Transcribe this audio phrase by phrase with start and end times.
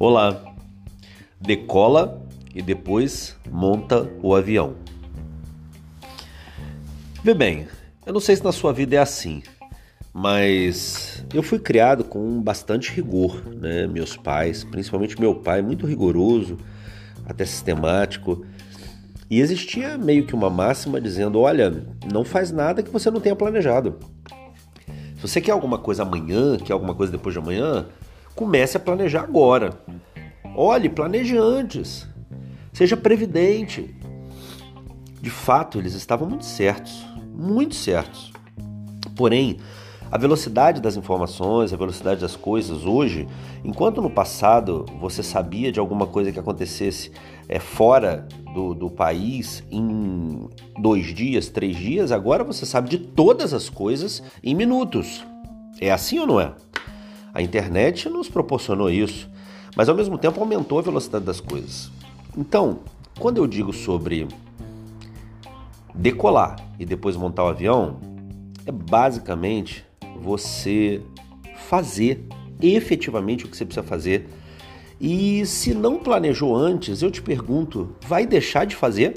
[0.00, 0.40] Olá,
[1.40, 2.22] decola
[2.54, 4.76] e depois monta o avião.
[7.24, 7.66] Vê bem,
[8.06, 9.42] eu não sei se na sua vida é assim,
[10.14, 13.88] mas eu fui criado com bastante rigor, né?
[13.88, 16.56] Meus pais, principalmente meu pai, muito rigoroso,
[17.26, 18.46] até sistemático.
[19.28, 23.34] E existia meio que uma máxima dizendo: olha, não faz nada que você não tenha
[23.34, 23.98] planejado.
[25.16, 27.84] Se você quer alguma coisa amanhã, quer alguma coisa depois de amanhã,
[28.38, 29.80] comece a planejar agora.
[30.54, 32.06] Olhe, planeje antes.
[32.72, 33.92] Seja previdente.
[35.20, 38.32] De fato, eles estavam muito certos, muito certos.
[39.16, 39.56] Porém,
[40.08, 43.26] a velocidade das informações, a velocidade das coisas hoje,
[43.64, 47.10] enquanto no passado você sabia de alguma coisa que acontecesse
[47.48, 50.48] é, fora do, do país em
[50.80, 55.26] dois dias, três dias, agora você sabe de todas as coisas em minutos.
[55.80, 56.52] É assim ou não é?
[57.38, 59.30] A internet nos proporcionou isso,
[59.76, 61.88] mas ao mesmo tempo aumentou a velocidade das coisas.
[62.36, 62.80] Então,
[63.16, 64.26] quando eu digo sobre
[65.94, 68.00] decolar e depois montar o avião,
[68.66, 69.84] é basicamente
[70.20, 71.00] você
[71.68, 72.26] fazer
[72.60, 74.28] efetivamente o que você precisa fazer.
[75.00, 79.14] E se não planejou antes, eu te pergunto, vai deixar de fazer?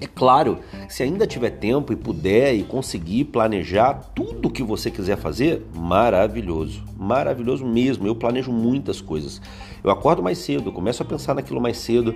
[0.00, 4.90] É claro, se ainda tiver tempo e puder e conseguir planejar tudo o que você
[4.90, 8.06] quiser fazer, maravilhoso, maravilhoso mesmo.
[8.06, 9.40] Eu planejo muitas coisas.
[9.82, 12.14] Eu acordo mais cedo, começo a pensar naquilo mais cedo,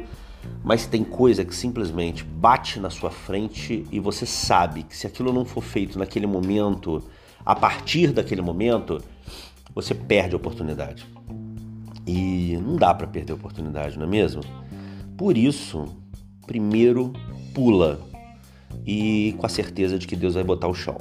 [0.62, 5.32] mas tem coisa que simplesmente bate na sua frente e você sabe que se aquilo
[5.32, 7.02] não for feito naquele momento,
[7.44, 9.02] a partir daquele momento,
[9.74, 11.04] você perde a oportunidade.
[12.06, 14.42] E não dá para perder a oportunidade, não é mesmo?
[15.16, 15.86] Por isso,
[16.46, 17.12] primeiro
[17.52, 18.00] pula
[18.86, 20.96] e com a certeza de que Deus vai botar o chão.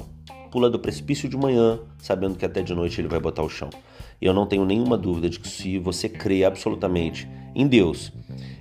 [0.50, 3.70] Pula do precipício de manhã, sabendo que até de noite ele vai botar o chão.
[4.20, 8.12] Eu não tenho nenhuma dúvida de que se você crê absolutamente em Deus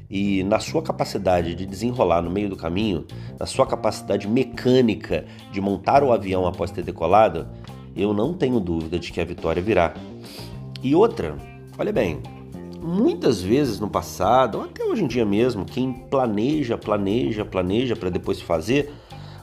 [0.09, 3.05] e na sua capacidade de desenrolar no meio do caminho,
[3.39, 7.47] na sua capacidade mecânica de montar o avião após ter decolado,
[7.95, 9.93] eu não tenho dúvida de que a vitória virá.
[10.81, 11.37] E outra,
[11.77, 12.21] olha bem,
[12.81, 18.09] muitas vezes no passado, ou até hoje em dia mesmo, quem planeja, planeja, planeja para
[18.09, 18.91] depois fazer,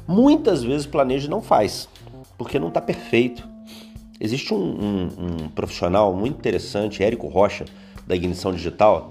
[0.06, 1.88] muitas vezes planeja e não faz,
[2.36, 3.46] porque não está perfeito.
[4.20, 7.64] Existe um, um, um, profissional muito interessante, Érico Rocha,
[8.06, 9.08] da Ignição Digital.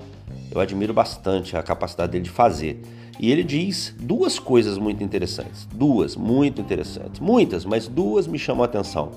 [0.52, 2.82] Eu admiro bastante a capacidade dele de fazer.
[3.20, 5.66] E ele diz duas coisas muito interessantes.
[5.74, 7.20] Duas, muito interessantes.
[7.20, 9.12] Muitas, mas duas me chamam a atenção.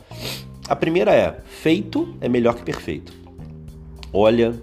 [0.69, 3.13] A primeira é: feito é melhor que perfeito.
[4.13, 4.55] Olha,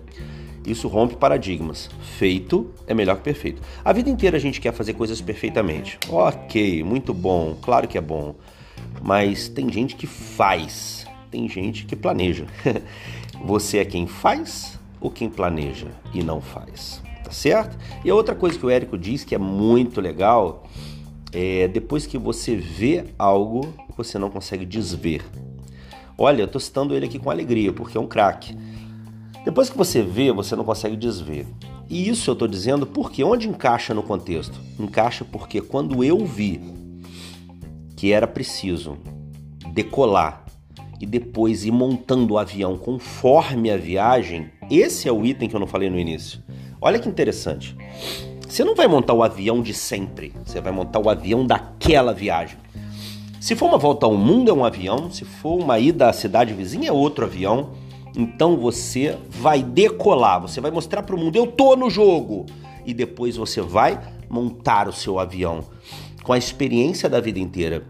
[0.67, 1.89] isso rompe paradigmas.
[2.17, 3.61] Feito é melhor que perfeito.
[3.83, 5.97] A vida inteira a gente quer fazer coisas perfeitamente.
[6.09, 8.35] Ok, muito bom, claro que é bom.
[9.01, 12.45] Mas tem gente que faz, tem gente que planeja.
[13.45, 17.01] Você é quem faz ou quem planeja e não faz?
[17.23, 17.77] Tá certo?
[18.03, 20.63] E a outra coisa que o Érico diz que é muito legal
[21.31, 25.23] é depois que você vê algo, você não consegue desver.
[26.17, 28.57] Olha, eu tô citando ele aqui com alegria, porque é um craque.
[29.47, 31.47] Depois que você vê, você não consegue desver.
[31.89, 34.59] E isso eu estou dizendo porque onde encaixa no contexto?
[34.77, 36.59] Encaixa porque quando eu vi
[37.95, 38.97] que era preciso
[39.73, 40.43] decolar
[40.99, 45.61] e depois ir montando o avião conforme a viagem, esse é o item que eu
[45.61, 46.43] não falei no início.
[46.81, 47.73] Olha que interessante.
[48.45, 52.57] Você não vai montar o avião de sempre, você vai montar o avião daquela viagem.
[53.39, 56.53] Se for uma volta ao mundo, é um avião, se for uma ida à cidade
[56.53, 57.86] vizinha, é outro avião.
[58.16, 62.45] Então você vai decolar, você vai mostrar para o mundo: eu tô no jogo.
[62.85, 65.63] E depois você vai montar o seu avião
[66.23, 67.84] com a experiência da vida inteira,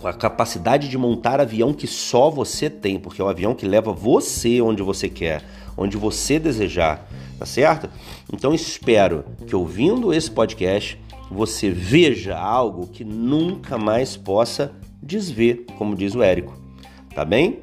[0.00, 3.66] com a capacidade de montar avião que só você tem, porque é o avião que
[3.66, 5.42] leva você onde você quer,
[5.76, 7.88] onde você desejar, tá certo?
[8.32, 10.98] Então espero que ouvindo esse podcast
[11.30, 16.54] você veja algo que nunca mais possa desver, como diz o Érico,
[17.14, 17.60] tá bem?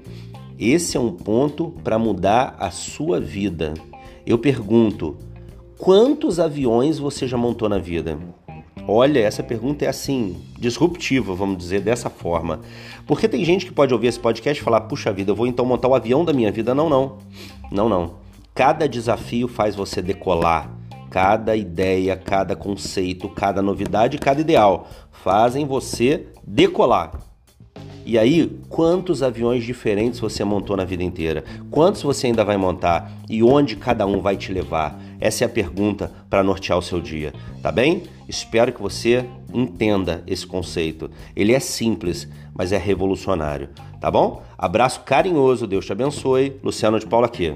[0.66, 3.74] Esse é um ponto para mudar a sua vida.
[4.26, 5.18] Eu pergunto:
[5.78, 8.18] quantos aviões você já montou na vida?
[8.88, 12.62] Olha, essa pergunta é assim, disruptiva, vamos dizer dessa forma.
[13.06, 15.66] Porque tem gente que pode ouvir esse podcast e falar: puxa vida, eu vou então
[15.66, 16.74] montar o avião da minha vida.
[16.74, 17.18] Não, não.
[17.70, 18.14] Não, não.
[18.56, 20.74] Cada desafio faz você decolar.
[21.10, 27.33] Cada ideia, cada conceito, cada novidade, cada ideal fazem você decolar.
[28.06, 31.44] E aí, quantos aviões diferentes você montou na vida inteira?
[31.72, 33.12] Quantos você ainda vai montar?
[33.30, 35.00] E onde cada um vai te levar?
[35.20, 38.04] Essa é a pergunta para nortear o seu dia, tá bem?
[38.28, 41.10] Espero que você entenda esse conceito.
[41.36, 43.70] Ele é simples, mas é revolucionário,
[44.02, 44.44] tá bom?
[44.58, 46.58] Abraço carinhoso, Deus te abençoe.
[46.62, 47.54] Luciano de Paula aqui.